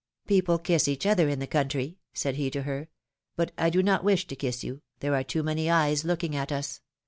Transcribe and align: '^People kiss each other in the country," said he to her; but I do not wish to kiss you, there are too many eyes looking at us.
'^People 0.27 0.63
kiss 0.63 0.87
each 0.87 1.05
other 1.05 1.29
in 1.29 1.37
the 1.37 1.45
country," 1.45 1.99
said 2.11 2.33
he 2.33 2.49
to 2.49 2.63
her; 2.63 2.87
but 3.35 3.51
I 3.55 3.69
do 3.69 3.83
not 3.83 4.03
wish 4.03 4.25
to 4.25 4.35
kiss 4.35 4.63
you, 4.63 4.81
there 4.99 5.13
are 5.13 5.23
too 5.23 5.43
many 5.43 5.69
eyes 5.69 6.03
looking 6.05 6.35
at 6.35 6.51
us. 6.51 6.81